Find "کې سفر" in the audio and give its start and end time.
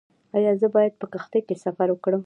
1.47-1.87